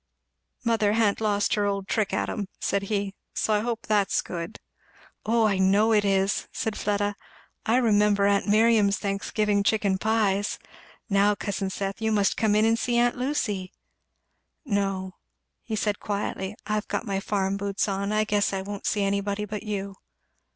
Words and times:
"Mother 0.65 0.93
ha'n't 0.93 1.21
lost 1.21 1.53
her 1.53 1.65
old 1.67 1.87
trick 1.87 2.11
at 2.11 2.27
'em," 2.27 2.47
said 2.59 2.81
he, 2.85 3.13
"so 3.35 3.53
I 3.53 3.59
hope 3.59 3.85
that's 3.85 4.23
good." 4.23 4.59
"O 5.27 5.45
I 5.45 5.59
know 5.59 5.93
it 5.93 6.03
is," 6.03 6.47
said 6.51 6.75
Fleda. 6.75 7.15
"I 7.67 7.77
remember 7.77 8.25
aunt 8.25 8.47
Miriam's 8.47 8.97
Thanksgiving 8.97 9.61
chicken 9.61 9.99
pies. 9.99 10.57
Now, 11.07 11.35
cousin 11.35 11.69
Seth, 11.69 12.01
you 12.01 12.11
must 12.11 12.35
come 12.35 12.55
in 12.55 12.65
and 12.65 12.79
see 12.79 12.97
aunt 12.97 13.15
Lucy." 13.15 13.73
"No," 14.65 15.13
said 15.75 15.97
he 15.97 15.99
quietly, 15.99 16.55
"I've 16.65 16.87
got 16.87 17.05
my 17.05 17.19
farm 17.19 17.55
boots 17.55 17.87
on 17.87 18.11
I 18.11 18.23
guess 18.23 18.53
I 18.53 18.63
won't 18.63 18.87
see 18.87 19.03
anybody 19.03 19.45
but 19.45 19.61
you." 19.61 19.97